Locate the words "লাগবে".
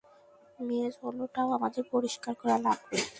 2.65-2.97